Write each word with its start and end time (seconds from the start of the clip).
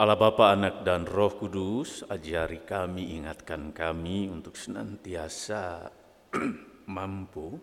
Allah 0.00 0.16
Bapa, 0.16 0.56
Anak, 0.56 0.80
dan 0.80 1.04
Roh 1.04 1.36
Kudus, 1.36 2.08
ajari 2.08 2.64
kami, 2.64 3.20
ingatkan 3.20 3.68
kami 3.68 4.32
untuk 4.32 4.56
senantiasa 4.56 5.92
mampu 6.96 7.60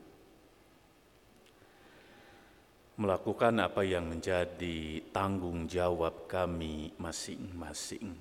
melakukan 3.02 3.58
apa 3.58 3.82
yang 3.82 4.06
menjadi 4.06 5.02
tanggung 5.10 5.66
jawab 5.66 6.30
kami 6.30 6.94
masing-masing. 7.02 8.14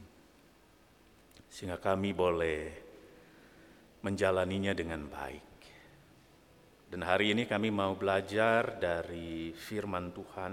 Sehingga 1.52 1.76
kami 1.76 2.16
boleh 2.16 2.72
menjalaninya 4.00 4.72
dengan 4.72 5.12
baik. 5.12 5.48
Dan 6.88 7.04
hari 7.04 7.36
ini 7.36 7.44
kami 7.44 7.68
mau 7.68 7.92
belajar 7.92 8.80
dari 8.80 9.52
firman 9.52 10.08
Tuhan 10.08 10.52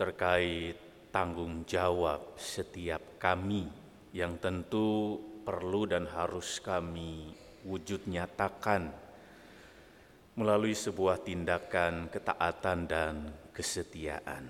terkait 0.00 0.91
tanggung 1.12 1.68
jawab 1.68 2.40
setiap 2.40 3.20
kami 3.20 3.68
yang 4.16 4.40
tentu 4.40 5.20
perlu 5.44 5.84
dan 5.84 6.08
harus 6.08 6.56
kami 6.64 7.36
wujud 7.68 8.08
nyatakan 8.08 8.88
melalui 10.32 10.72
sebuah 10.72 11.20
tindakan 11.20 12.08
ketaatan 12.08 12.78
dan 12.88 13.14
kesetiaan. 13.52 14.48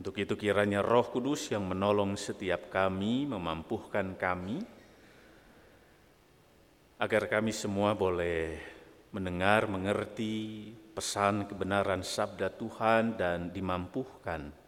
Untuk 0.00 0.16
itu 0.16 0.34
kiranya 0.34 0.80
Roh 0.80 1.06
Kudus 1.12 1.52
yang 1.52 1.68
menolong 1.68 2.16
setiap 2.16 2.72
kami, 2.72 3.28
memampuhkan 3.28 4.16
kami 4.16 4.64
agar 6.96 7.28
kami 7.28 7.52
semua 7.52 7.92
boleh 7.92 8.58
mendengar, 9.12 9.68
mengerti 9.68 10.72
pesan 10.96 11.46
kebenaran 11.46 12.02
sabda 12.02 12.50
Tuhan 12.56 13.14
dan 13.14 13.52
dimampuhkan 13.52 14.63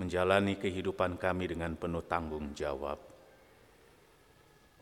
menjalani 0.00 0.58
kehidupan 0.58 1.16
kami 1.20 1.50
dengan 1.50 1.78
penuh 1.78 2.02
tanggung 2.04 2.50
jawab. 2.56 2.98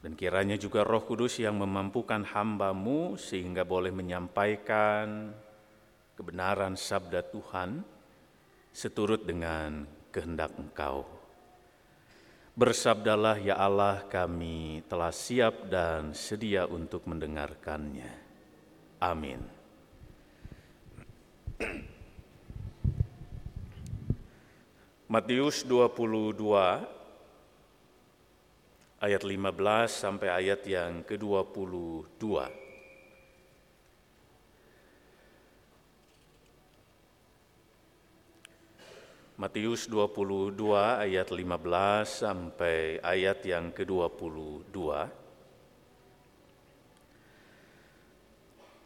Dan 0.02 0.18
kiranya 0.18 0.58
juga 0.58 0.82
roh 0.82 1.06
kudus 1.06 1.38
yang 1.38 1.54
memampukan 1.62 2.26
hambamu 2.26 3.14
sehingga 3.14 3.62
boleh 3.62 3.94
menyampaikan 3.94 5.30
kebenaran 6.18 6.74
sabda 6.74 7.22
Tuhan 7.22 7.86
seturut 8.74 9.22
dengan 9.22 9.86
kehendak 10.10 10.58
engkau. 10.58 11.06
Bersabdalah 12.52 13.40
ya 13.40 13.56
Allah 13.56 14.04
kami 14.10 14.84
telah 14.84 15.08
siap 15.08 15.70
dan 15.72 16.12
sedia 16.12 16.68
untuk 16.68 17.08
mendengarkannya. 17.08 18.12
Amin. 19.00 19.61
Matius 25.12 25.68
22 25.68 26.40
ayat 28.96 29.20
15 29.20 29.44
sampai 29.92 30.28
ayat 30.32 30.64
yang 30.64 31.04
ke-22. 31.04 32.24
Matius 39.36 39.84
22 39.92 40.56
ayat 40.80 41.28
15 41.28 41.44
sampai 42.08 42.96
ayat 43.04 43.44
yang 43.44 43.68
ke-22. 43.68 44.72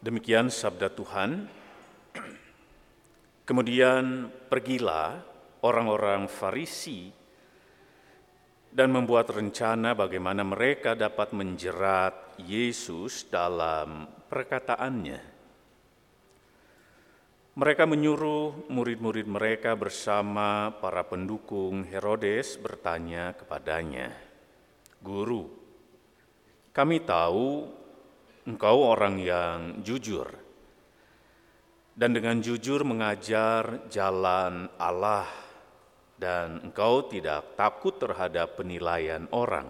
Demikian 0.03 0.51
sabda 0.51 0.91
Tuhan. 0.91 1.47
Kemudian 3.47 4.27
pergilah 4.51 5.36
orang-orang 5.67 6.31
Farisi 6.31 7.11
dan 8.77 8.93
membuat 8.93 9.33
rencana 9.33 9.97
bagaimana 9.97 10.45
mereka 10.45 10.93
dapat 10.93 11.33
menjerat 11.33 12.37
Yesus 12.45 13.25
dalam 13.25 14.05
perkataannya. 14.29 15.37
Mereka 17.57 17.89
menyuruh 17.89 18.69
murid-murid 18.69 19.25
mereka 19.25 19.73
bersama 19.73 20.77
para 20.77 21.09
pendukung 21.09 21.89
Herodes 21.89 22.61
bertanya 22.61 23.33
kepadanya, 23.33 24.13
"Guru, 25.01 25.49
kami 26.77 27.01
tahu 27.01 27.65
engkau 28.45 28.77
orang 28.85 29.17
yang 29.17 29.81
jujur 29.81 30.29
dan 31.97 32.13
dengan 32.13 32.45
jujur 32.45 32.85
mengajar 32.85 33.89
jalan 33.89 34.69
Allah." 34.77 35.46
Dan 36.17 36.65
engkau 36.65 37.05
tidak 37.05 37.57
takut 37.61 37.97
terhadap 38.01 38.57
penilaian 38.57 39.29
orang, 39.33 39.69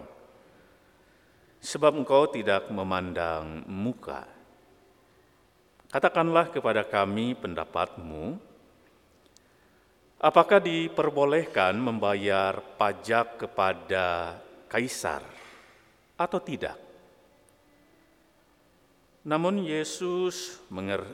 sebab 1.59 1.99
engkau 1.99 2.31
tidak 2.31 2.71
memandang 2.71 3.67
muka. 3.67 4.23
Katakanlah 5.87 6.51
kepada 6.51 6.83
kami 6.83 7.35
pendapatmu, 7.35 8.39
apakah 10.19 10.59
diperbolehkan 10.59 11.75
membayar 11.79 12.59
pajak 12.75 13.47
kepada 13.47 14.35
kaisar 14.67 15.23
atau 16.19 16.39
tidak? 16.43 16.75
Namun 19.27 19.63
Yesus 19.67 20.63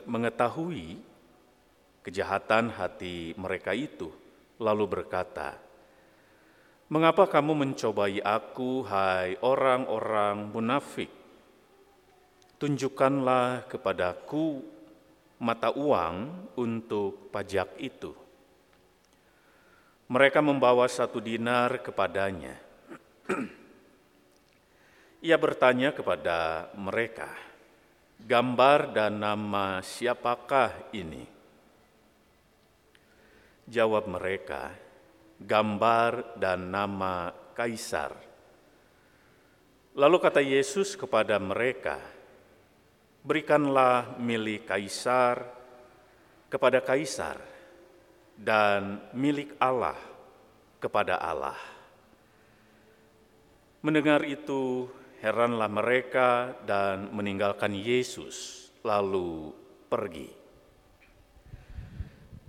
mengetahui 0.06 1.02
kejahatan 2.06 2.70
hati 2.70 3.34
mereka 3.34 3.74
itu 3.74 4.23
lalu 4.58 4.84
berkata, 4.86 5.64
Mengapa 6.94 7.26
kamu 7.26 7.58
mencobai 7.58 8.20
aku, 8.20 8.86
hai 8.86 9.40
orang-orang 9.40 10.52
munafik? 10.52 11.08
Tunjukkanlah 12.60 13.66
kepadaku 13.66 14.62
mata 15.42 15.74
uang 15.74 16.46
untuk 16.54 17.34
pajak 17.34 17.80
itu. 17.82 18.14
Mereka 20.06 20.38
membawa 20.44 20.86
satu 20.86 21.18
dinar 21.18 21.82
kepadanya. 21.82 22.54
Ia 25.26 25.40
bertanya 25.40 25.90
kepada 25.96 26.68
mereka, 26.78 27.32
"Gambar 28.22 28.92
dan 28.92 29.18
nama 29.18 29.80
siapakah 29.82 30.94
ini?" 30.94 31.33
Jawab 33.64 34.04
mereka, 34.12 34.76
gambar 35.40 36.36
dan 36.36 36.68
nama 36.68 37.32
kaisar. 37.56 38.12
Lalu 39.94 40.16
kata 40.20 40.42
Yesus 40.44 40.98
kepada 40.98 41.40
mereka, 41.40 41.96
"Berikanlah 43.24 44.20
milik 44.20 44.68
kaisar 44.68 45.48
kepada 46.50 46.82
kaisar, 46.84 47.38
dan 48.36 49.00
milik 49.14 49.54
Allah 49.56 49.96
kepada 50.82 51.16
Allah." 51.16 51.56
Mendengar 53.80 54.26
itu, 54.28 54.92
heranlah 55.24 55.72
mereka 55.72 56.52
dan 56.68 57.08
meninggalkan 57.16 57.72
Yesus, 57.72 58.68
lalu 58.84 59.56
pergi. 59.88 60.43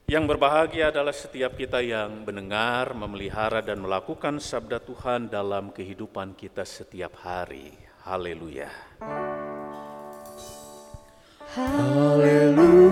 Yang 0.05 0.37
berbahagia 0.37 0.93
adalah 0.93 1.17
setiap 1.17 1.57
kita 1.57 1.81
yang 1.81 2.29
mendengar, 2.29 2.93
memelihara, 2.93 3.65
dan 3.65 3.81
melakukan 3.81 4.37
sabda 4.37 4.77
Tuhan 4.77 5.33
dalam 5.33 5.73
kehidupan 5.73 6.37
kita 6.37 6.61
setiap 6.61 7.25
hari. 7.25 7.73
Haleluya! 8.05 8.69
Haleluya! 11.57 12.85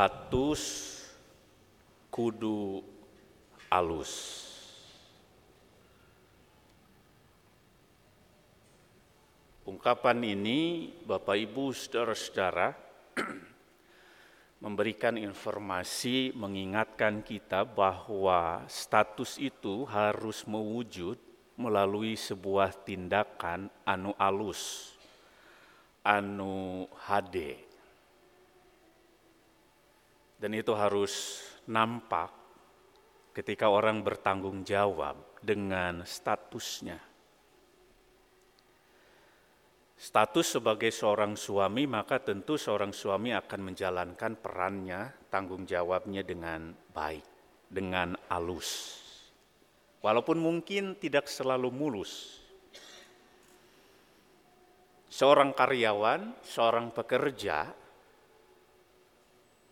Status 0.00 0.96
kudu 2.08 2.80
alus. 3.68 4.12
Ungkapan 9.68 10.24
ini 10.24 10.88
Bapak 11.04 11.36
Ibu 11.36 11.76
saudara-saudara 11.76 12.72
memberikan 14.64 15.20
informasi 15.20 16.32
mengingatkan 16.32 17.20
kita 17.20 17.68
bahwa 17.68 18.64
status 18.72 19.36
itu 19.36 19.84
harus 19.84 20.48
mewujud 20.48 21.20
melalui 21.60 22.16
sebuah 22.16 22.72
tindakan 22.88 23.68
anu 23.84 24.16
alus, 24.16 24.96
anu 26.00 26.88
HD. 27.04 27.68
Dan 30.40 30.56
itu 30.56 30.72
harus 30.72 31.44
nampak 31.68 32.32
ketika 33.36 33.68
orang 33.68 34.00
bertanggung 34.00 34.64
jawab 34.64 35.36
dengan 35.44 36.00
statusnya. 36.02 36.96
Status 40.00 40.56
sebagai 40.56 40.88
seorang 40.88 41.36
suami, 41.36 41.84
maka 41.84 42.24
tentu 42.24 42.56
seorang 42.56 42.88
suami 42.88 43.36
akan 43.36 43.60
menjalankan 43.68 44.32
perannya, 44.40 45.28
tanggung 45.28 45.68
jawabnya 45.68 46.24
dengan 46.24 46.72
baik, 46.72 47.20
dengan 47.68 48.16
alus. 48.32 48.96
Walaupun 50.00 50.40
mungkin 50.40 50.96
tidak 50.96 51.28
selalu 51.28 51.68
mulus. 51.68 52.40
Seorang 55.12 55.52
karyawan, 55.52 56.32
seorang 56.40 56.96
pekerja, 56.96 57.68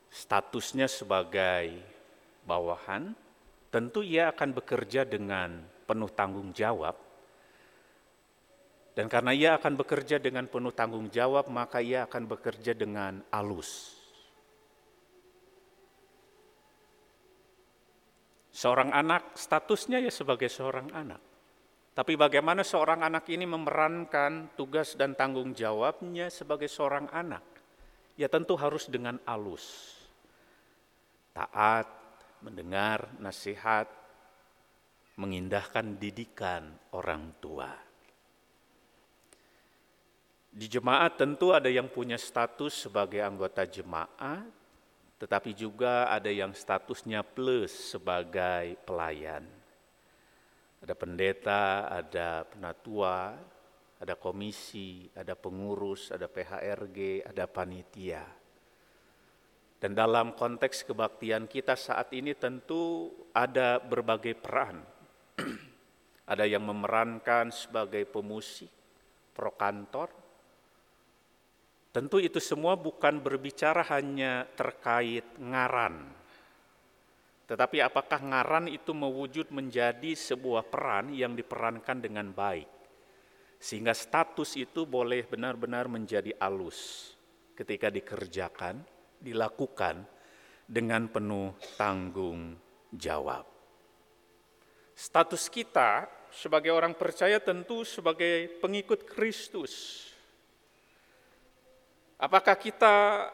statusnya 0.08 0.88
sebagai 0.88 1.78
bawahan, 2.48 3.12
tentu 3.68 4.00
ia 4.00 4.32
akan 4.32 4.56
bekerja 4.56 5.04
dengan 5.04 5.60
penuh 5.84 6.10
tanggung 6.12 6.52
jawab, 6.52 6.96
dan 8.98 9.06
karena 9.06 9.30
ia 9.30 9.54
akan 9.54 9.78
bekerja 9.78 10.18
dengan 10.18 10.50
penuh 10.50 10.74
tanggung 10.74 11.06
jawab, 11.06 11.46
maka 11.46 11.78
ia 11.78 12.02
akan 12.02 12.26
bekerja 12.26 12.74
dengan 12.74 13.22
alus. 13.30 13.94
Seorang 18.50 18.90
anak 18.90 19.38
statusnya 19.38 20.02
ya 20.02 20.10
sebagai 20.10 20.50
seorang 20.50 20.90
anak. 20.90 21.22
Tapi 21.94 22.18
bagaimana 22.18 22.66
seorang 22.66 23.06
anak 23.06 23.30
ini 23.30 23.46
memerankan 23.46 24.58
tugas 24.58 24.98
dan 24.98 25.14
tanggung 25.14 25.54
jawabnya 25.54 26.26
sebagai 26.26 26.66
seorang 26.66 27.06
anak? 27.14 27.46
Ya 28.18 28.26
tentu 28.26 28.58
harus 28.58 28.90
dengan 28.90 29.22
alus. 29.30 29.94
Taat, 31.38 31.86
mendengar 32.42 33.14
nasihat, 33.22 33.86
mengindahkan 35.22 35.94
didikan 35.94 36.66
orang 36.90 37.30
tua. 37.38 37.70
Di 40.50 40.66
jemaat 40.66 41.14
tentu 41.14 41.54
ada 41.54 41.70
yang 41.70 41.86
punya 41.86 42.18
status 42.18 42.90
sebagai 42.90 43.22
anggota 43.22 43.62
jemaat, 43.62 44.50
tetapi 45.22 45.54
juga 45.54 46.10
ada 46.10 46.26
yang 46.26 46.50
statusnya 46.50 47.22
plus 47.22 47.94
sebagai 47.94 48.74
pelayan. 48.82 49.46
Ada 50.82 50.94
pendeta, 50.98 51.86
ada 51.86 52.42
penatua, 52.50 53.38
ada 54.02 54.14
komisi, 54.18 55.06
ada 55.14 55.38
pengurus, 55.38 56.10
ada 56.10 56.26
PHRG, 56.26 57.30
ada 57.30 57.46
panitia. 57.46 58.37
Dan 59.78 59.94
dalam 59.94 60.34
konteks 60.34 60.82
kebaktian 60.90 61.46
kita 61.46 61.78
saat 61.78 62.10
ini 62.10 62.34
tentu 62.34 63.14
ada 63.30 63.78
berbagai 63.78 64.34
peran. 64.34 64.82
ada 66.32 66.44
yang 66.44 66.66
memerankan 66.66 67.54
sebagai 67.54 68.02
pemusik, 68.10 68.68
prokantor, 69.32 70.10
Tentu 71.88 72.20
itu 72.20 72.36
semua 72.36 72.76
bukan 72.76 73.16
berbicara 73.16 73.80
hanya 73.90 74.44
terkait 74.54 75.24
ngaran, 75.40 76.04
tetapi 77.48 77.80
apakah 77.80 78.20
ngaran 78.20 78.68
itu 78.68 78.92
mewujud 78.92 79.48
menjadi 79.48 80.12
sebuah 80.12 80.68
peran 80.68 81.16
yang 81.16 81.32
diperankan 81.32 81.98
dengan 81.98 82.28
baik, 82.30 82.68
sehingga 83.56 83.96
status 83.96 84.60
itu 84.60 84.84
boleh 84.84 85.24
benar-benar 85.24 85.88
menjadi 85.88 86.36
alus 86.36 87.10
ketika 87.56 87.88
dikerjakan, 87.88 88.84
dilakukan 89.18 90.06
dengan 90.66 91.10
penuh 91.10 91.54
tanggung 91.78 92.56
jawab. 92.94 93.46
Status 94.94 95.46
kita 95.50 96.10
sebagai 96.34 96.74
orang 96.74 96.94
percaya 96.94 97.38
tentu 97.40 97.86
sebagai 97.86 98.58
pengikut 98.60 99.06
Kristus 99.08 100.06
Apakah 102.18 102.58
kita 102.58 103.30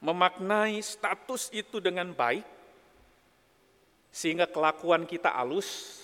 memaknai 0.00 0.80
status 0.80 1.52
itu 1.52 1.76
dengan 1.76 2.08
baik 2.08 2.48
sehingga 4.08 4.48
kelakuan 4.48 5.04
kita 5.04 5.28
alus 5.28 6.00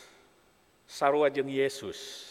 sarwajeng 0.85 1.49
Yesus? 1.49 2.29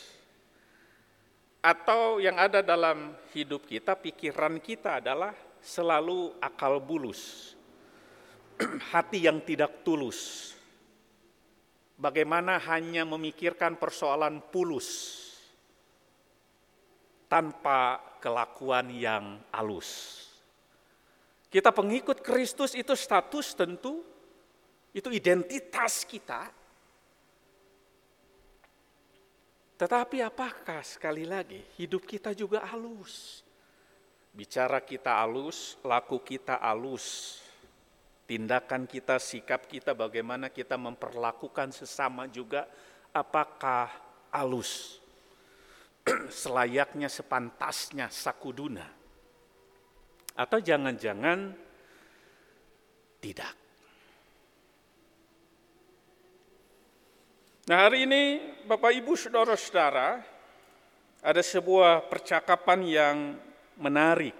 Atau 1.66 2.22
yang 2.22 2.38
ada 2.38 2.62
dalam 2.62 3.18
hidup 3.33 3.66
kita, 3.66 3.98
pikiran 3.98 4.62
kita 4.62 5.01
adalah 5.01 5.33
selalu 5.65 6.38
akal 6.38 6.77
bulus, 6.77 7.57
hati 8.94 9.25
yang 9.25 9.41
tidak 9.41 9.81
tulus. 9.81 10.53
Bagaimana 11.97 12.62
hanya 12.69 13.07
memikirkan 13.07 13.79
persoalan 13.81 14.44
pulus 14.53 15.15
tanpa 17.25 17.97
kelakuan 18.21 18.94
yang 18.94 19.41
alus. 19.50 20.21
Kita 21.50 21.71
pengikut 21.71 22.19
Kristus 22.19 22.75
itu 22.75 22.91
status 22.94 23.56
tentu, 23.56 24.03
itu 24.91 25.07
identitas 25.09 26.03
kita. 26.03 26.51
Tetapi 29.79 30.19
apakah 30.19 30.83
sekali 30.83 31.23
lagi 31.23 31.63
hidup 31.79 32.03
kita 32.03 32.35
juga 32.35 32.63
halus? 32.67 33.44
Bicara 34.35 34.83
kita 34.83 35.23
halus, 35.23 35.79
laku 35.79 36.19
kita 36.19 36.59
halus, 36.59 37.39
tindakan 38.27 38.83
kita, 38.83 39.15
sikap 39.15 39.63
kita, 39.63 39.95
bagaimana 39.95 40.51
kita 40.51 40.75
memperlakukan 40.75 41.71
sesama 41.71 42.27
juga, 42.27 42.67
apakah 43.15 43.87
halus? 44.35 44.99
selayaknya 46.29 47.09
sepantasnya 47.09 48.11
sakuduna. 48.13 48.85
Atau 50.35 50.59
jangan-jangan 50.59 51.55
tidak. 53.23 53.53
Nah 57.65 57.77
hari 57.89 58.05
ini 58.05 58.38
Bapak 58.69 58.93
Ibu 58.93 59.17
Saudara-saudara 59.17 60.21
ada 61.25 61.41
sebuah 61.41 62.05
percakapan 62.05 62.79
yang 62.85 63.17
menarik 63.80 64.36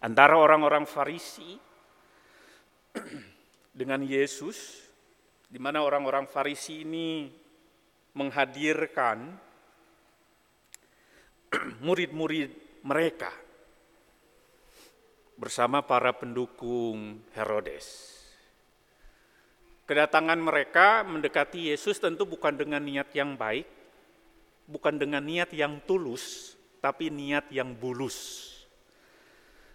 antara 0.00 0.36
orang-orang 0.36 0.84
Farisi 0.84 1.56
dengan 3.78 4.04
Yesus 4.04 4.84
di 5.48 5.56
mana 5.60 5.80
orang-orang 5.84 6.28
Farisi 6.28 6.84
ini 6.84 7.28
menghadirkan 8.14 9.18
murid-murid 11.86 12.82
mereka 12.84 13.32
bersama 15.34 15.82
para 15.82 16.14
pendukung 16.14 17.18
Herodes. 17.34 18.14
Kedatangan 19.84 20.40
mereka 20.40 21.04
mendekati 21.04 21.68
Yesus 21.68 22.00
tentu 22.00 22.24
bukan 22.24 22.56
dengan 22.56 22.80
niat 22.80 23.12
yang 23.12 23.36
baik, 23.36 23.68
bukan 24.64 24.96
dengan 24.96 25.20
niat 25.20 25.52
yang 25.52 25.84
tulus, 25.84 26.56
tapi 26.84 27.08
niat 27.08 27.48
yang 27.48 27.72
bulus. 27.72 28.52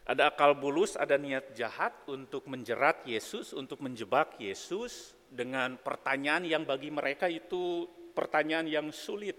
Ada 0.06 0.30
akal 0.30 0.54
bulus, 0.54 0.94
ada 0.94 1.18
niat 1.18 1.58
jahat 1.58 2.06
untuk 2.06 2.46
menjerat 2.46 3.02
Yesus, 3.10 3.50
untuk 3.58 3.82
menjebak 3.82 4.38
Yesus 4.38 5.18
dengan 5.26 5.74
pertanyaan 5.82 6.46
yang 6.46 6.70
bagi 6.70 6.94
mereka 6.94 7.26
itu 7.26 7.90
pertanyaan 8.14 8.70
yang 8.70 8.88
sulit 8.94 9.38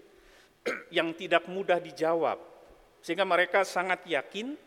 yang 0.97 1.15
tidak 1.15 1.47
mudah 1.47 1.79
dijawab. 1.79 2.43
Sehingga 2.99 3.23
mereka 3.23 3.63
sangat 3.63 4.03
yakin 4.03 4.59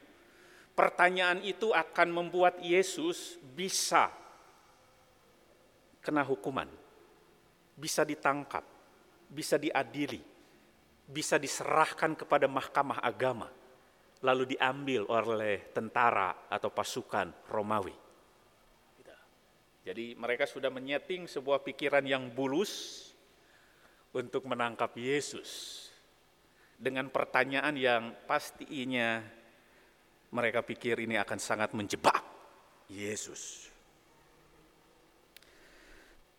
pertanyaan 0.72 1.44
itu 1.44 1.76
akan 1.76 2.08
membuat 2.08 2.56
Yesus 2.64 3.36
bisa 3.52 4.08
kena 6.00 6.24
hukuman, 6.24 6.68
bisa 7.76 8.00
ditangkap, 8.00 8.64
bisa 9.28 9.56
diadili, 9.60 10.33
bisa 11.04 11.36
diserahkan 11.36 12.16
kepada 12.16 12.48
mahkamah 12.48 13.00
agama, 13.04 13.48
lalu 14.24 14.56
diambil 14.56 15.04
oleh 15.08 15.72
tentara 15.76 16.48
atau 16.48 16.72
pasukan 16.72 17.30
Romawi. 17.52 18.04
Jadi 19.84 20.16
mereka 20.16 20.48
sudah 20.48 20.72
menyeting 20.72 21.28
sebuah 21.28 21.60
pikiran 21.60 22.00
yang 22.08 22.32
bulus 22.32 23.04
untuk 24.16 24.48
menangkap 24.48 24.96
Yesus 24.96 25.84
dengan 26.80 27.12
pertanyaan 27.12 27.76
yang 27.76 28.16
pastinya 28.24 29.20
mereka 30.32 30.64
pikir 30.64 31.04
ini 31.04 31.20
akan 31.20 31.36
sangat 31.36 31.76
menjebak 31.76 32.24
Yesus. 32.88 33.68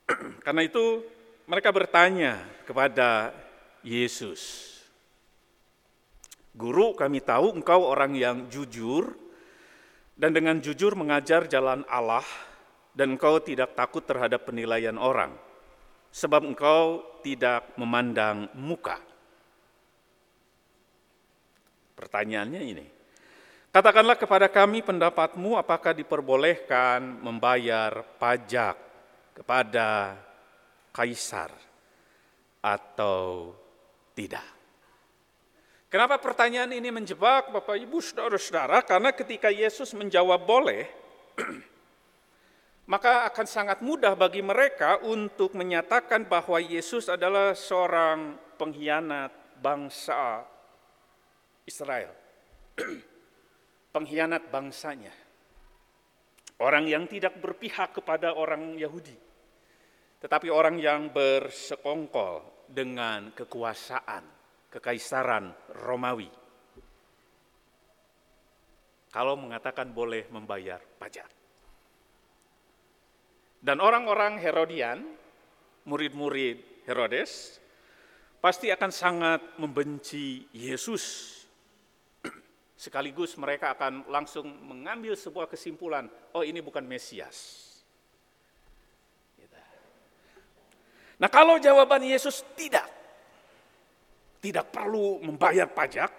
Karena 0.45 0.65
itu 0.65 1.05
mereka 1.45 1.69
bertanya 1.69 2.41
kepada 2.65 3.29
Yesus, 3.85 4.73
Guru 6.55 6.97
kami 6.97 7.21
tahu 7.21 7.53
engkau 7.53 7.85
orang 7.85 8.17
yang 8.17 8.49
jujur 8.49 9.13
dan 10.15 10.33
dengan 10.33 10.57
jujur 10.57 10.95
mengajar 10.97 11.45
jalan 11.51 11.85
Allah 11.85 12.23
dan 12.95 13.19
engkau 13.19 13.43
tidak 13.43 13.75
takut 13.75 14.01
terhadap 14.07 14.47
penilaian 14.47 14.95
orang, 14.95 15.35
sebab 16.15 16.47
engkau 16.47 17.03
tidak 17.21 17.75
memandang 17.75 18.47
muka. 18.55 18.95
Pertanyaannya 21.99 22.61
ini, 22.63 22.87
katakanlah 23.75 24.15
kepada 24.15 24.47
kami 24.47 24.79
pendapatmu 24.79 25.59
apakah 25.59 25.91
diperbolehkan 25.91 27.19
membayar 27.19 27.99
pajak 28.15 28.79
kepada 29.35 30.15
kaisar 30.95 31.51
atau 32.63 33.51
tidak. 34.15 34.55
Kenapa 35.91 36.17
pertanyaan 36.17 36.73
ini 36.73 36.89
menjebak 36.89 37.53
Bapak 37.53 37.77
Ibu 37.77 38.01
Saudara-saudara? 38.01 38.81
Karena 38.83 39.13
ketika 39.13 39.53
Yesus 39.53 39.93
menjawab 39.93 40.43
boleh, 40.43 40.89
maka 42.91 43.27
akan 43.29 43.47
sangat 43.47 43.79
mudah 43.85 44.17
bagi 44.17 44.41
mereka 44.41 44.99
untuk 45.05 45.53
menyatakan 45.53 46.25
bahwa 46.25 46.57
Yesus 46.57 47.07
adalah 47.07 47.53
seorang 47.53 48.35
pengkhianat 48.57 49.61
bangsa 49.61 50.43
Israel. 51.63 52.11
pengkhianat 53.95 54.51
bangsanya. 54.51 55.15
Orang 56.59 56.87
yang 56.87 57.07
tidak 57.07 57.39
berpihak 57.39 57.95
kepada 57.95 58.35
orang 58.35 58.75
Yahudi. 58.75 59.15
Tetapi 60.19 60.51
orang 60.51 60.75
yang 60.79 61.07
bersekongkol 61.11 62.54
dengan 62.67 63.31
kekuasaan 63.33 64.23
kekaisaran 64.69 65.55
Romawi. 65.87 66.27
Kalau 69.15 69.39
mengatakan 69.39 69.95
boleh 69.95 70.27
membayar 70.27 70.83
pajak. 70.99 71.31
Dan 73.63 73.79
orang-orang 73.79 74.37
Herodian, 74.37 75.01
murid-murid 75.87 76.83
Herodes, 76.85 77.57
pasti 78.43 78.69
akan 78.69 78.91
sangat 78.93 79.41
membenci 79.57 80.45
Yesus. 80.53 81.33
Sekaligus 82.77 83.33
mereka 83.41 83.73
akan 83.73 84.05
langsung 84.11 84.45
mengambil 84.45 85.17
sebuah 85.17 85.49
kesimpulan, 85.49 86.05
oh 86.37 86.45
ini 86.45 86.61
bukan 86.61 86.85
Mesias. 86.85 87.71
Gitu. 89.39 89.57
Nah 91.15 91.31
kalau 91.31 91.55
jawaban 91.55 92.03
Yesus 92.03 92.43
tidak, 92.59 92.87
tidak 94.43 94.67
perlu 94.69 95.23
membayar 95.23 95.65
pajak, 95.65 96.11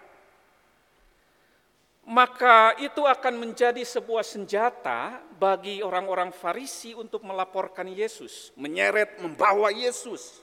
maka 2.06 2.78
itu 2.78 3.02
akan 3.02 3.34
menjadi 3.34 3.82
sebuah 3.82 4.22
senjata 4.22 5.18
bagi 5.36 5.82
orang-orang 5.82 6.30
Farisi 6.30 6.94
untuk 6.94 7.26
melaporkan 7.26 7.90
Yesus, 7.90 8.54
menyeret, 8.56 9.18
membawa 9.20 9.74
Yesus 9.74 10.38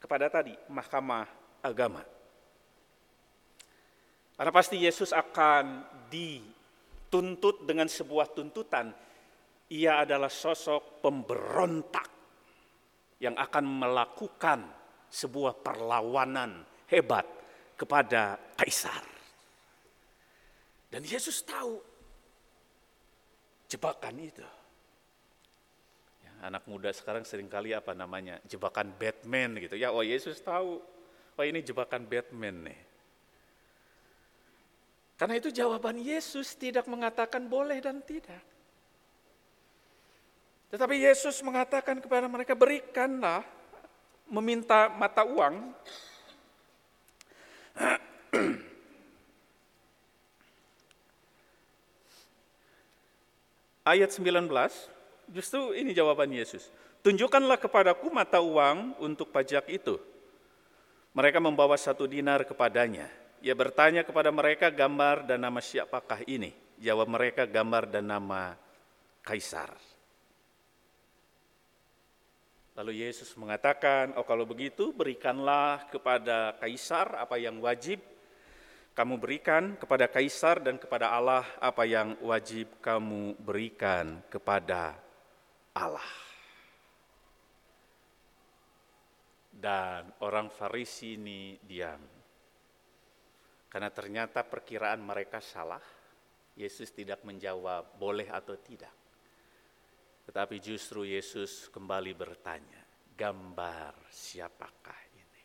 kepada 0.00 0.26
tadi 0.32 0.56
mahkamah 0.72 1.28
agama. 1.60 2.02
Karena 4.36 4.52
pasti 4.52 4.76
Yesus 4.80 5.12
akan 5.12 5.84
dituntut 6.08 7.64
dengan 7.64 7.88
sebuah 7.88 8.32
tuntutan. 8.32 8.92
Ia 9.72 10.04
adalah 10.08 10.28
sosok 10.32 11.04
pemberontak 11.04 12.15
yang 13.22 13.34
akan 13.36 13.64
melakukan 13.64 14.60
sebuah 15.08 15.64
perlawanan 15.64 16.66
hebat 16.90 17.24
kepada 17.76 18.36
kaisar. 18.56 19.04
Dan 20.90 21.02
Yesus 21.04 21.42
tahu 21.44 21.80
jebakan 23.68 24.16
itu. 24.22 24.46
Ya, 26.24 26.32
anak 26.46 26.64
muda 26.70 26.94
sekarang 26.94 27.26
sering 27.26 27.50
kali 27.50 27.74
apa 27.74 27.92
namanya 27.92 28.40
jebakan 28.46 28.94
Batman 28.96 29.58
gitu 29.60 29.76
ya. 29.76 29.90
Oh 29.92 30.04
Yesus 30.04 30.40
tahu, 30.40 30.80
oh 31.36 31.44
ini 31.44 31.60
jebakan 31.60 32.06
Batman 32.06 32.70
nih. 32.70 32.80
Karena 35.16 35.40
itu 35.40 35.48
jawaban 35.48 35.96
Yesus 35.96 36.60
tidak 36.60 36.84
mengatakan 36.92 37.48
boleh 37.48 37.80
dan 37.80 38.04
tidak. 38.04 38.55
Tetapi 40.66 40.98
Yesus 40.98 41.38
mengatakan 41.46 42.02
kepada 42.02 42.26
mereka, 42.26 42.58
berikanlah 42.58 43.46
meminta 44.26 44.90
mata 44.90 45.22
uang, 45.22 45.70
ayat 53.86 54.10
19, 54.10 54.50
justru 55.30 55.70
ini 55.78 55.94
jawaban 55.94 56.34
Yesus. 56.34 56.66
Tunjukkanlah 57.06 57.62
kepadaku 57.62 58.10
mata 58.10 58.42
uang 58.42 58.98
untuk 58.98 59.30
pajak 59.30 59.70
itu. 59.70 59.94
Mereka 61.14 61.38
membawa 61.38 61.78
satu 61.78 62.10
dinar 62.10 62.42
kepadanya. 62.42 63.06
Ia 63.38 63.54
bertanya 63.54 64.02
kepada 64.02 64.34
mereka 64.34 64.74
gambar 64.74 65.22
dan 65.22 65.46
nama 65.46 65.62
siapakah 65.62 66.26
ini. 66.26 66.50
Jawab 66.82 67.06
mereka 67.06 67.46
gambar 67.46 67.86
dan 67.88 68.10
nama 68.10 68.58
Kaisar. 69.22 69.95
Lalu 72.76 73.08
Yesus 73.08 73.32
mengatakan, 73.40 74.12
oh 74.20 74.26
kalau 74.28 74.44
begitu 74.44 74.92
berikanlah 74.92 75.88
kepada 75.88 76.60
kaisar 76.60 77.16
apa 77.16 77.40
yang 77.40 77.56
wajib 77.64 78.04
kamu 78.92 79.16
berikan 79.16 79.76
kepada 79.76 80.08
kaisar 80.08 80.60
dan 80.60 80.76
kepada 80.80 81.12
Allah 81.12 81.44
apa 81.60 81.84
yang 81.88 82.20
wajib 82.20 82.80
kamu 82.84 83.36
berikan 83.40 84.20
kepada 84.28 84.96
Allah. 85.72 86.12
Dan 89.56 90.12
orang 90.20 90.52
Farisi 90.52 91.16
ini 91.16 91.56
diam. 91.60 92.00
Karena 93.72 93.88
ternyata 93.88 94.44
perkiraan 94.44 95.00
mereka 95.00 95.40
salah. 95.40 95.80
Yesus 96.56 96.88
tidak 96.92 97.20
menjawab 97.24 98.00
boleh 98.00 98.28
atau 98.32 98.56
tidak. 98.60 99.05
Tetapi 100.26 100.58
justru 100.58 101.06
Yesus 101.06 101.70
kembali 101.70 102.10
bertanya, 102.12 102.82
gambar 103.14 103.94
siapakah 104.10 105.00
ini? 105.14 105.44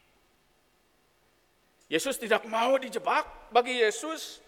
Yesus 1.86 2.18
tidak 2.18 2.44
mau 2.50 2.76
dijebak. 2.82 3.54
Bagi 3.54 3.78
Yesus, 3.78 4.42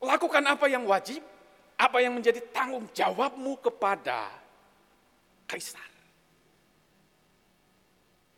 lakukan 0.00 0.44
apa 0.48 0.66
yang 0.66 0.88
wajib, 0.88 1.20
apa 1.76 2.00
yang 2.00 2.16
menjadi 2.16 2.40
tanggung 2.48 2.88
jawabmu 2.88 3.60
kepada 3.60 4.32
kaisar. 5.44 5.90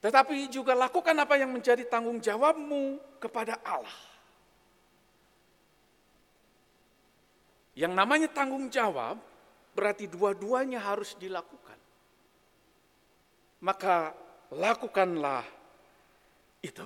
Tetapi 0.02 0.50
juga 0.50 0.74
lakukan 0.74 1.14
apa 1.14 1.38
yang 1.38 1.54
menjadi 1.54 1.86
tanggung 1.86 2.18
jawabmu 2.18 2.98
kepada 3.22 3.62
Allah. 3.62 4.12
Yang 7.72 7.92
namanya 7.96 8.28
tanggung 8.28 8.68
jawab 8.68 9.16
berarti 9.72 10.04
dua-duanya 10.04 10.80
harus 10.80 11.16
dilakukan. 11.16 11.78
Maka 13.64 14.12
lakukanlah 14.52 15.44
itu. 16.60 16.84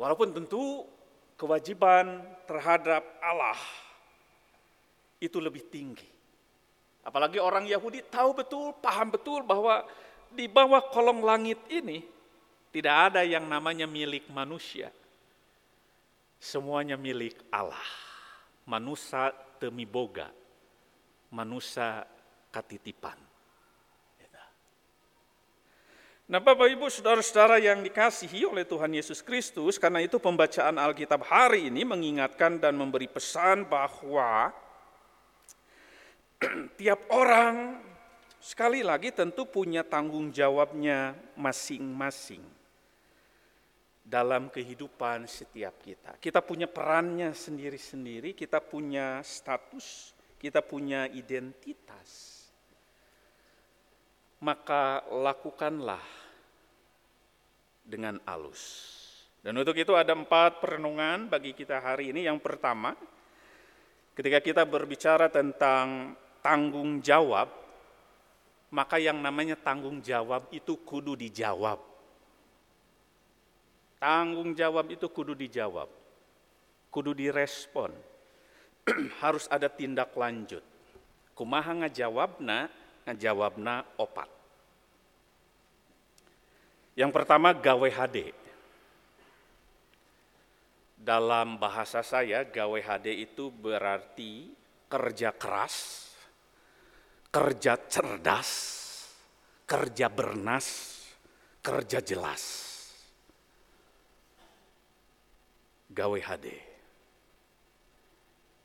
Walaupun 0.00 0.32
tentu 0.32 0.88
kewajiban 1.36 2.24
terhadap 2.48 3.04
Allah 3.20 3.60
itu 5.20 5.36
lebih 5.38 5.68
tinggi. 5.68 6.08
Apalagi 7.02 7.36
orang 7.42 7.68
Yahudi 7.68 8.00
tahu 8.08 8.32
betul, 8.32 8.72
paham 8.78 9.12
betul 9.12 9.44
bahwa 9.44 9.84
di 10.32 10.48
bawah 10.48 10.80
kolong 10.88 11.20
langit 11.20 11.60
ini 11.68 12.00
tidak 12.72 13.12
ada 13.12 13.20
yang 13.26 13.44
namanya 13.44 13.84
milik 13.84 14.26
manusia 14.32 14.88
semuanya 16.42 16.98
milik 16.98 17.38
Allah. 17.54 17.86
Manusia 18.66 19.30
demi 19.62 19.86
boga, 19.86 20.26
manusia 21.30 22.02
katitipan. 22.50 23.14
Gitu. 24.18 24.42
Nah 26.26 26.42
Bapak 26.42 26.66
Ibu 26.66 26.90
Saudara-saudara 26.90 27.62
yang 27.62 27.82
dikasihi 27.86 28.42
oleh 28.42 28.66
Tuhan 28.66 28.90
Yesus 28.90 29.22
Kristus, 29.22 29.78
karena 29.78 30.02
itu 30.02 30.18
pembacaan 30.18 30.78
Alkitab 30.82 31.22
hari 31.26 31.70
ini 31.70 31.86
mengingatkan 31.86 32.58
dan 32.58 32.74
memberi 32.74 33.06
pesan 33.06 33.66
bahwa 33.66 34.50
tiap 36.78 37.06
orang 37.14 37.82
sekali 38.42 38.82
lagi 38.82 39.14
tentu 39.14 39.46
punya 39.46 39.86
tanggung 39.86 40.34
jawabnya 40.34 41.14
masing-masing 41.38 42.61
dalam 44.12 44.52
kehidupan 44.52 45.24
setiap 45.24 45.80
kita. 45.80 46.20
Kita 46.20 46.44
punya 46.44 46.68
perannya 46.68 47.32
sendiri-sendiri, 47.32 48.36
kita 48.36 48.60
punya 48.60 49.24
status, 49.24 50.12
kita 50.36 50.60
punya 50.60 51.08
identitas. 51.08 52.44
Maka 54.44 55.08
lakukanlah 55.08 56.04
dengan 57.80 58.20
alus. 58.28 59.00
Dan 59.40 59.56
untuk 59.56 59.80
itu 59.80 59.96
ada 59.96 60.12
empat 60.12 60.60
perenungan 60.60 61.32
bagi 61.32 61.56
kita 61.56 61.80
hari 61.80 62.12
ini. 62.12 62.28
Yang 62.28 62.44
pertama, 62.44 62.92
Ketika 64.12 64.44
kita 64.44 64.62
berbicara 64.68 65.32
tentang 65.32 66.12
tanggung 66.44 67.00
jawab, 67.00 67.48
maka 68.68 69.00
yang 69.00 69.16
namanya 69.24 69.56
tanggung 69.56 70.04
jawab 70.04 70.52
itu 70.52 70.76
kudu 70.84 71.16
dijawab. 71.16 71.80
Tanggung 74.02 74.50
jawab 74.58 74.90
itu 74.90 75.06
kudu 75.06 75.30
dijawab, 75.38 75.86
kudu 76.90 77.14
direspon. 77.14 77.94
Harus 79.22 79.46
ada 79.46 79.70
tindak 79.70 80.10
lanjut. 80.18 80.58
Kumaha 81.38 81.86
ngajawabna, 81.86 82.66
ngajawabna 83.06 83.86
opat. 83.94 84.26
Yang 86.98 87.14
pertama 87.14 87.54
gawe 87.54 87.88
HD. 87.94 88.34
Dalam 90.98 91.62
bahasa 91.62 92.02
saya 92.02 92.42
gawe 92.42 92.78
HD 92.82 93.22
itu 93.22 93.54
berarti 93.54 94.50
kerja 94.90 95.30
keras, 95.30 96.10
kerja 97.30 97.78
cerdas, 97.86 98.50
kerja 99.62 100.10
bernas, 100.10 100.66
kerja 101.62 102.02
jelas. 102.02 102.71
Gawe 105.92 106.18
HD. 106.24 106.46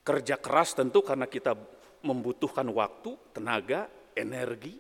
Kerja 0.08 0.40
keras 0.40 0.72
tentu 0.72 1.04
karena 1.04 1.28
kita 1.28 1.52
membutuhkan 2.08 2.64
waktu, 2.72 3.36
tenaga, 3.36 3.92
energi, 4.16 4.80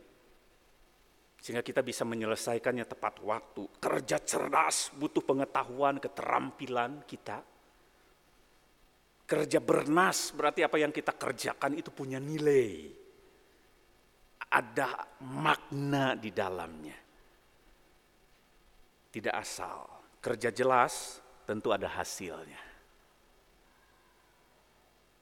sehingga 1.37 1.61
kita 1.61 1.83
bisa 1.83 2.07
menyelesaikannya 2.07 2.87
tepat 2.87 3.19
waktu. 3.21 3.67
Kerja 3.77 4.23
cerdas 4.23 4.95
butuh 4.95 5.21
pengetahuan, 5.21 5.99
keterampilan 5.99 7.03
kita. 7.03 7.43
Kerja 9.27 9.59
bernas 9.59 10.31
berarti 10.31 10.63
apa 10.63 10.79
yang 10.79 10.95
kita 10.95 11.11
kerjakan 11.11 11.75
itu 11.75 11.91
punya 11.91 12.17
nilai. 12.23 12.87
Ada 14.47 15.19
makna 15.27 16.15
di 16.15 16.31
dalamnya. 16.31 16.95
Tidak 19.11 19.35
asal. 19.35 19.83
Kerja 20.23 20.55
jelas 20.55 21.19
tentu 21.47 21.71
ada 21.71 21.87
hasilnya. 21.87 22.59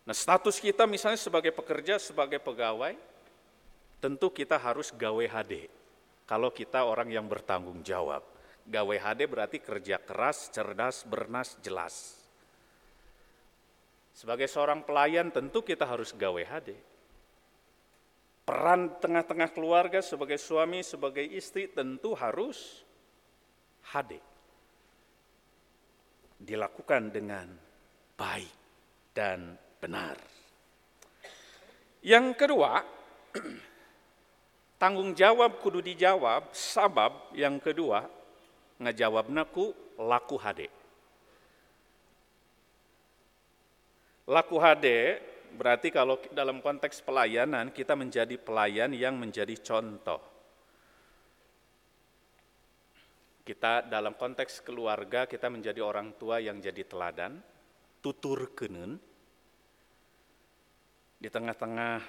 Nah 0.06 0.14
status 0.18 0.58
kita 0.58 0.90
misalnya 0.90 1.22
sebagai 1.22 1.54
pekerja, 1.54 2.02
sebagai 2.02 2.42
pegawai, 2.42 2.98
tentu 4.02 4.34
kita 4.34 4.58
harus 4.58 4.90
gawe 4.90 5.26
HD. 5.26 5.70
Kalau 6.26 6.50
kita 6.50 6.82
orang 6.86 7.14
yang 7.14 7.30
bertanggung 7.30 7.86
jawab. 7.86 8.26
Gawe 8.66 8.96
HD 8.98 9.30
berarti 9.30 9.62
kerja 9.62 10.02
keras, 10.02 10.50
cerdas, 10.50 11.06
bernas, 11.06 11.54
jelas. 11.62 12.18
Sebagai 14.10 14.50
seorang 14.50 14.82
pelayan 14.82 15.30
tentu 15.30 15.62
kita 15.62 15.86
harus 15.86 16.10
gawe 16.18 16.42
HD. 16.42 16.74
Peran 18.46 18.94
tengah-tengah 19.02 19.54
keluarga 19.54 20.02
sebagai 20.02 20.38
suami, 20.42 20.82
sebagai 20.82 21.26
istri 21.26 21.70
tentu 21.70 22.18
harus 22.18 22.82
HD. 23.90 24.18
Dilakukan 26.46 27.10
dengan 27.10 27.50
baik 28.14 28.54
dan 29.18 29.58
benar. 29.82 30.14
Yang 32.06 32.38
kedua, 32.38 32.86
tanggung 34.82 35.18
jawab 35.18 35.58
kudu 35.58 35.82
dijawab, 35.82 36.54
sabab 36.54 37.34
yang 37.34 37.58
kedua, 37.58 38.06
ngejawabna 38.78 39.50
ku 39.50 39.74
laku 39.98 40.38
hade. 40.38 40.70
Laku 44.30 44.58
hade 44.62 45.22
berarti 45.56 45.90
kalau 45.90 46.20
dalam 46.30 46.60
konteks 46.60 47.00
pelayanan 47.02 47.72
kita 47.72 47.98
menjadi 47.98 48.36
pelayan 48.38 48.92
yang 48.94 49.16
menjadi 49.16 49.58
contoh. 49.62 50.35
Kita 53.46 53.86
dalam 53.86 54.18
konteks 54.18 54.66
keluarga 54.66 55.30
kita 55.30 55.54
menjadi 55.54 55.78
orang 55.86 56.18
tua 56.18 56.42
yang 56.42 56.58
jadi 56.58 56.82
teladan, 56.82 57.38
tutur 58.02 58.58
kenen, 58.58 58.98
di 61.22 61.30
tengah-tengah 61.30 62.02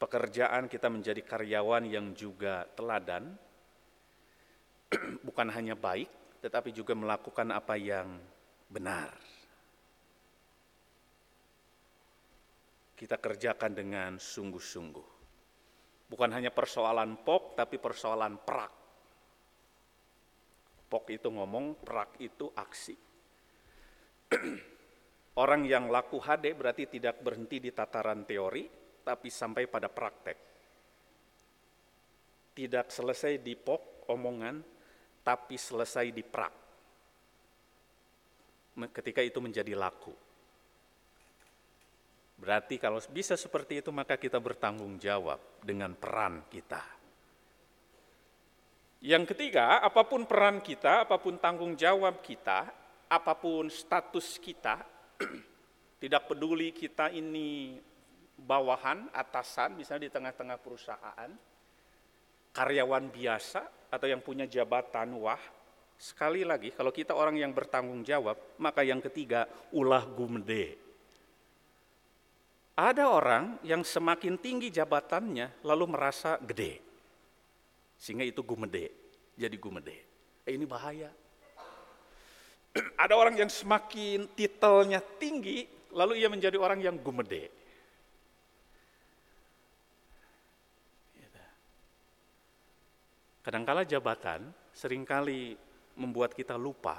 pekerjaan 0.00 0.64
kita 0.64 0.88
menjadi 0.88 1.20
karyawan 1.20 1.84
yang 1.84 2.16
juga 2.16 2.64
teladan, 2.72 3.36
bukan 5.28 5.48
hanya 5.52 5.76
baik, 5.76 6.08
tetapi 6.40 6.72
juga 6.72 6.96
melakukan 6.96 7.52
apa 7.52 7.76
yang 7.76 8.16
benar. 8.72 9.12
Kita 12.96 13.20
kerjakan 13.20 13.76
dengan 13.76 14.16
sungguh-sungguh. 14.16 15.08
Bukan 16.08 16.30
hanya 16.32 16.48
persoalan 16.48 17.20
pok, 17.20 17.60
tapi 17.60 17.76
persoalan 17.76 18.40
prak. 18.40 18.85
Pok 20.86 21.10
itu 21.10 21.28
ngomong, 21.28 21.82
prak 21.82 22.22
itu 22.22 22.46
aksi. 22.54 22.96
Orang 25.42 25.68
yang 25.68 25.92
laku 25.92 26.16
HD 26.16 26.56
berarti 26.56 26.88
tidak 26.88 27.20
berhenti 27.20 27.60
di 27.60 27.68
tataran 27.74 28.24
teori, 28.24 28.64
tapi 29.04 29.28
sampai 29.28 29.68
pada 29.68 29.92
praktek. 29.92 30.38
Tidak 32.56 32.86
selesai 32.88 33.44
di 33.44 33.52
pok 33.52 34.08
omongan, 34.08 34.64
tapi 35.20 35.60
selesai 35.60 36.08
di 36.08 36.24
prak. 36.24 36.54
Ketika 38.96 39.20
itu 39.20 39.36
menjadi 39.44 39.76
laku. 39.76 40.16
Berarti 42.36 42.76
kalau 42.80 43.00
bisa 43.12 43.36
seperti 43.36 43.80
itu 43.84 43.92
maka 43.92 44.16
kita 44.16 44.40
bertanggung 44.40 44.96
jawab 45.00 45.40
dengan 45.60 45.92
peran 45.96 46.48
kita. 46.48 46.95
Yang 49.06 49.30
ketiga, 49.34 49.78
apa 49.78 50.02
pun 50.02 50.26
peran 50.26 50.58
kita, 50.58 51.06
apa 51.06 51.14
pun 51.22 51.38
tanggung 51.38 51.78
jawab 51.78 52.18
kita, 52.26 52.66
apa 53.06 53.32
pun 53.38 53.70
status 53.70 54.42
kita, 54.42 54.82
Tidak 55.96 56.28
peduli 56.28 56.76
kita 56.76 57.08
ini 57.08 57.80
bawahan, 58.36 59.08
atasan, 59.16 59.80
misalnya 59.80 60.06
di 60.06 60.12
tengah-tengah 60.12 60.58
perusahaan, 60.60 61.30
karyawan 62.52 63.08
biasa 63.08 63.88
atau 63.88 64.04
yang 64.04 64.20
punya 64.20 64.44
jabatan 64.44 65.16
wah, 65.16 65.40
sekali 65.96 66.44
lagi 66.44 66.68
kalau 66.76 66.92
kita 66.92 67.16
orang 67.16 67.40
yang 67.40 67.56
bertanggung 67.56 68.04
jawab, 68.04 68.36
maka 68.60 68.84
yang 68.84 69.00
ketiga 69.00 69.48
ulah 69.72 70.04
gumde. 70.04 70.76
Ada 72.76 73.08
orang 73.08 73.64
yang 73.64 73.80
semakin 73.80 74.36
tinggi 74.36 74.68
jabatannya 74.68 75.64
lalu 75.64 75.84
merasa 75.88 76.36
gede. 76.44 76.85
Sehingga 77.96 78.24
itu 78.24 78.44
gumede, 78.44 78.92
jadi 79.34 79.56
gumede. 79.56 79.98
Eh, 80.46 80.54
ini 80.54 80.68
bahaya 80.68 81.10
ada 83.04 83.14
orang 83.16 83.36
yang 83.36 83.50
semakin 83.50 84.28
titelnya 84.36 85.00
tinggi, 85.00 85.64
lalu 85.96 86.20
ia 86.20 86.28
menjadi 86.28 86.56
orang 86.60 86.80
yang 86.84 86.96
gumede. 87.00 87.48
Kadangkala 93.46 93.86
jabatan 93.86 94.50
sering 94.74 95.06
kali 95.06 95.54
membuat 95.94 96.34
kita 96.34 96.58
lupa 96.58 96.98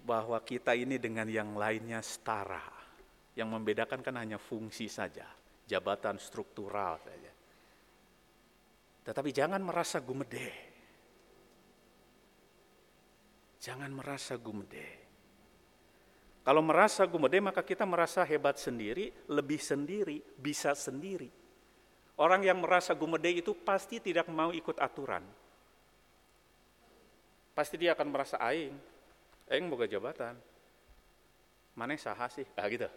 bahwa 0.00 0.40
kita 0.40 0.72
ini 0.72 0.96
dengan 0.96 1.28
yang 1.28 1.52
lainnya 1.52 2.00
setara. 2.00 2.64
Yang 3.36 3.48
membedakan 3.60 4.00
kan 4.00 4.16
hanya 4.16 4.40
fungsi 4.40 4.88
saja, 4.88 5.28
jabatan 5.68 6.16
struktural 6.16 6.96
saja. 7.04 7.29
Tetapi 9.04 9.30
jangan 9.32 9.60
merasa 9.64 9.98
gumede 9.98 10.70
Jangan 13.60 13.92
merasa 13.92 14.40
gumede. 14.40 14.88
Kalau 16.40 16.64
merasa 16.64 17.04
gumede 17.04 17.44
maka 17.44 17.60
kita 17.60 17.84
merasa 17.84 18.24
hebat 18.24 18.56
sendiri, 18.56 19.12
lebih 19.28 19.60
sendiri, 19.60 20.16
bisa 20.40 20.72
sendiri. 20.72 21.28
Orang 22.16 22.40
yang 22.40 22.64
merasa 22.64 22.96
gumede 22.96 23.44
itu 23.44 23.52
pasti 23.52 24.00
tidak 24.00 24.32
mau 24.32 24.48
ikut 24.48 24.80
aturan. 24.80 25.20
Pasti 27.52 27.76
dia 27.76 27.92
akan 27.92 28.08
merasa 28.08 28.40
aing, 28.40 28.72
aing 29.52 29.68
boga 29.68 29.84
jabatan. 29.84 30.32
Mana 31.76 32.00
saha 32.00 32.32
sih? 32.32 32.48
Ah 32.56 32.64
gitu. 32.72 32.88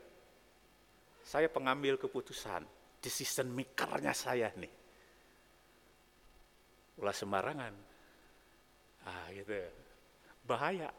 Saya 1.28 1.52
pengambil 1.52 2.00
keputusan, 2.00 2.64
decision 3.04 3.52
makernya 3.52 4.16
saya 4.16 4.48
nih. 4.56 4.83
Ulah 7.02 7.16
sembarangan. 7.16 7.74
Ah 9.04 9.28
gitu 9.34 9.84
bahaya. 10.44 10.92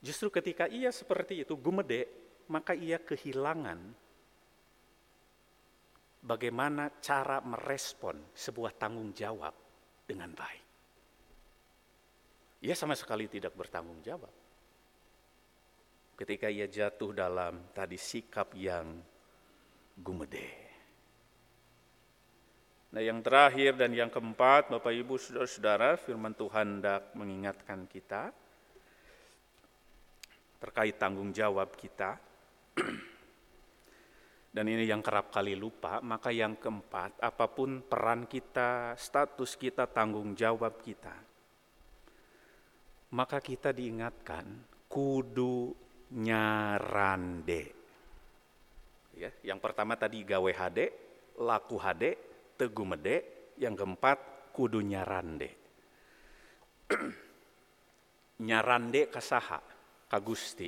Justru 0.00 0.32
ketika 0.32 0.70
ia 0.70 0.88
seperti 0.94 1.44
itu 1.44 1.58
gumede, 1.58 2.08
maka 2.48 2.72
ia 2.72 2.96
kehilangan 3.02 3.78
bagaimana 6.24 7.02
cara 7.02 7.42
merespon 7.44 8.16
sebuah 8.32 8.72
tanggung 8.78 9.12
jawab 9.12 9.52
dengan 10.06 10.32
baik. 10.32 10.64
Ia 12.64 12.74
sama 12.74 12.98
sekali 12.98 13.30
tidak 13.30 13.54
bertanggung 13.54 14.02
jawab. 14.02 14.34
ketika 16.18 16.50
ia 16.50 16.66
jatuh 16.66 17.14
dalam 17.14 17.70
tadi 17.70 17.94
sikap 17.94 18.50
yang 18.58 18.98
gumede. 19.94 20.67
Nah 22.88 23.04
yang 23.04 23.20
terakhir 23.20 23.76
dan 23.76 23.92
yang 23.92 24.08
keempat 24.08 24.72
Bapak 24.72 24.92
Ibu 24.96 25.20
Saudara-saudara 25.20 26.00
firman 26.00 26.32
Tuhan 26.32 26.80
hendak 26.80 27.12
mengingatkan 27.12 27.84
kita 27.84 28.32
terkait 30.58 30.98
tanggung 30.98 31.30
jawab 31.30 31.76
kita. 31.78 32.18
Dan 34.48 34.64
ini 34.64 34.88
yang 34.88 35.04
kerap 35.04 35.30
kali 35.30 35.54
lupa, 35.54 36.02
maka 36.02 36.34
yang 36.34 36.58
keempat, 36.58 37.20
apa 37.22 37.46
pun 37.46 37.84
peran 37.84 38.26
kita, 38.26 38.96
status 38.98 39.54
kita, 39.54 39.86
tanggung 39.86 40.34
jawab 40.34 40.82
kita, 40.82 41.14
maka 43.14 43.38
kita 43.38 43.70
diingatkan 43.70 44.48
kudu 44.90 45.76
nyarande. 46.16 47.76
Ya, 49.14 49.30
yang 49.44 49.60
pertama 49.62 49.94
tadi 49.94 50.24
gawe 50.26 50.50
hade, 50.56 50.90
laku 51.38 51.76
hade, 51.78 52.27
tegumede, 52.58 53.16
yang 53.62 53.78
keempat 53.78 54.50
kudu 54.50 54.82
nyarande. 54.82 55.50
nyarande 58.48 59.06
kasaha, 59.06 59.62
kagusti. 60.10 60.66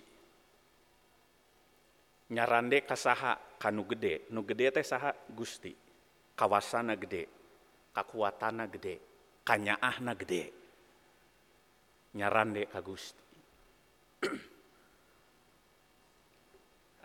Nyarande 2.30 2.86
kasaha, 2.86 3.58
kanu 3.58 3.82
gede. 3.90 4.30
Nu 4.30 4.46
gede 4.46 4.70
teh 4.70 4.86
saha 4.86 5.10
gusti. 5.34 5.74
Kawasana 6.38 6.94
gede. 6.94 7.26
Kakuatana 7.90 8.70
gede. 8.70 9.02
Kanyaahna 9.42 10.14
gede. 10.14 10.42
Nyarande 12.14 12.70
kagusti. 12.70 13.24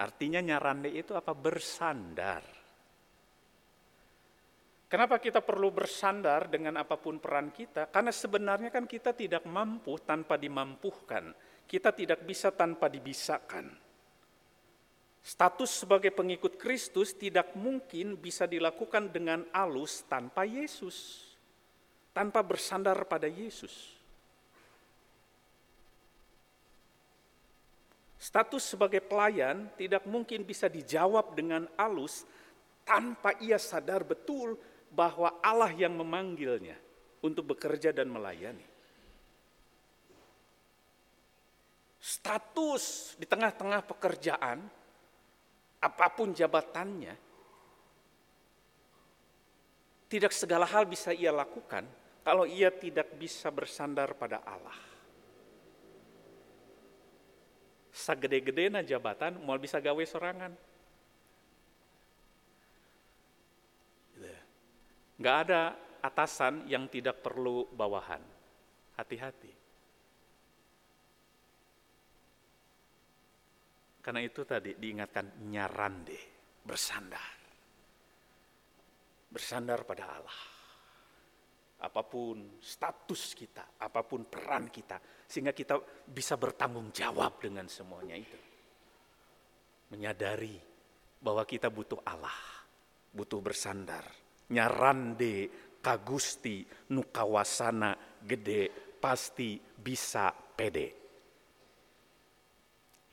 Artinya 0.06 0.46
nyarande 0.46 0.94
itu 0.94 1.18
apa? 1.18 1.34
Bersandar. 1.34 2.55
Kenapa 4.86 5.18
kita 5.18 5.42
perlu 5.42 5.74
bersandar 5.74 6.46
dengan 6.46 6.78
apa 6.78 6.94
pun 7.02 7.18
peran 7.18 7.50
kita? 7.50 7.90
Karena 7.90 8.14
sebenarnya 8.14 8.70
kan 8.70 8.86
kita 8.86 9.18
tidak 9.18 9.42
mampu 9.50 9.98
tanpa 9.98 10.38
dimampuhkan. 10.38 11.34
Kita 11.66 11.90
tidak 11.90 12.22
bisa 12.22 12.54
tanpa 12.54 12.86
dibisakan. 12.86 13.66
Status 15.26 15.82
sebagai 15.82 16.14
pengikut 16.14 16.62
Kristus 16.62 17.18
tidak 17.18 17.58
mungkin 17.58 18.14
bisa 18.14 18.46
dilakukan 18.46 19.10
dengan 19.10 19.42
alus 19.50 20.06
tanpa 20.06 20.46
Yesus. 20.46 21.26
Tanpa 22.14 22.46
bersandar 22.46 23.10
pada 23.10 23.26
Yesus. 23.26 23.98
Status 28.22 28.78
sebagai 28.78 29.02
pelayan 29.02 29.66
tidak 29.74 30.06
mungkin 30.06 30.46
bisa 30.46 30.70
dijawab 30.70 31.34
dengan 31.34 31.66
alus 31.74 32.22
tanpa 32.86 33.34
ia 33.42 33.58
sadar 33.58 34.06
betul 34.06 34.54
bahwa 34.96 35.36
Allah 35.44 35.76
yang 35.76 35.92
memanggilnya 35.92 36.80
untuk 37.20 37.52
bekerja 37.52 37.92
dan 37.92 38.08
melayani. 38.08 38.64
Status 42.00 43.18
di 43.20 43.28
tengah-tengah 43.28 43.82
pekerjaan, 43.84 44.64
apa 45.84 46.08
pun 46.16 46.32
jabatannya, 46.32 47.18
tidak 50.08 50.32
segala 50.32 50.64
hal 50.70 50.88
bisa 50.88 51.12
ia 51.12 51.34
lakukan 51.34 51.84
kalau 52.24 52.48
ia 52.48 52.70
tidak 52.72 53.12
bisa 53.20 53.52
bersandar 53.52 54.16
pada 54.16 54.40
Allah. 54.46 54.78
Sagede-gede 57.90 58.70
na 58.70 58.86
jabatan, 58.86 59.40
mau 59.42 59.58
bisa 59.58 59.82
gawe 59.82 60.04
sorangan. 60.06 60.54
Nggak 65.16 65.38
ada 65.48 65.62
atasan 66.04 66.68
yang 66.68 66.92
tidak 66.92 67.24
perlu 67.24 67.72
bawahan. 67.72 68.22
Hati-hati. 68.96 69.54
Karena 74.06 74.22
itu 74.22 74.46
tadi 74.46 74.78
diingatkan 74.78 75.50
nyarande, 75.50 76.20
bersandar. 76.62 77.34
Bersandar 79.34 79.82
pada 79.82 80.06
Allah. 80.14 80.42
Apa 81.82 82.02
pun 82.06 82.62
status 82.62 83.36
kita, 83.36 83.82
apa 83.82 84.06
pun 84.06 84.30
peran 84.30 84.70
kita, 84.70 85.02
sehingga 85.26 85.52
kita 85.52 85.82
bisa 86.08 86.38
bertanggung 86.38 86.94
jawab 86.94 87.42
dengan 87.42 87.66
semuanya 87.66 88.16
itu. 88.16 88.40
Menyadari 89.92 90.56
bahwa 91.20 91.44
kita 91.44 91.74
butuh 91.74 92.00
Allah, 92.06 92.40
butuh 93.12 93.42
bersandar, 93.42 94.06
nyarande 94.52 95.50
kagusti 95.82 96.66
nukawasana 96.94 98.22
gede 98.26 98.70
pasti 98.98 99.62
bisa 99.62 100.34
pede. 100.34 100.88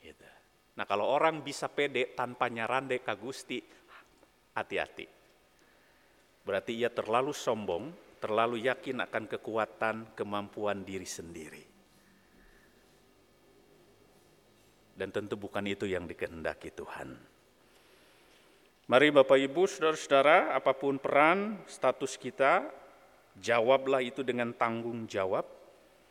Gitu. 0.01 0.25
Nah 0.73 0.85
kalau 0.89 1.05
orang 1.05 1.45
bisa 1.45 1.69
pede 1.69 2.17
tanpa 2.17 2.49
nyarande 2.49 3.01
kagusti, 3.05 3.61
hati-hati. 4.57 5.05
Berarti 6.43 6.71
ia 6.75 6.89
terlalu 6.89 7.31
sombong, 7.31 8.17
terlalu 8.19 8.67
yakin 8.67 9.05
akan 9.05 9.23
kekuatan, 9.31 9.95
kemampuan 10.17 10.81
diri 10.83 11.07
sendiri. 11.07 11.63
Dan 14.93 15.09
tentu 15.09 15.39
bukan 15.39 15.65
itu 15.65 15.89
yang 15.89 16.05
dikehendaki 16.05 16.69
Tuhan. 16.73 17.32
Mari 18.83 19.15
Bapak 19.15 19.39
Ibu, 19.39 19.63
saudara-saudara, 19.63 20.51
apa 20.51 20.75
pun 20.75 20.99
peran, 20.99 21.55
status 21.71 22.19
kita, 22.19 22.67
jawablah 23.39 24.03
itu 24.03 24.27
dengan 24.27 24.51
tanggung 24.51 25.07
jawab, 25.07 25.47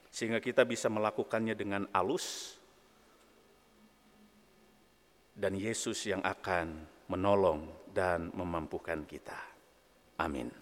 sehingga 0.09 0.41
kita 0.41 0.65
bisa 0.65 0.89
melakukannya 0.89 1.53
dengan 1.53 1.85
alus, 1.93 2.57
dan 5.37 5.53
Yesus 5.53 6.01
yang 6.09 6.25
akan 6.25 6.89
menolong 7.13 7.69
dan 7.93 8.33
memampukan 8.33 9.05
kita. 9.05 9.37
Amin. 10.17 10.62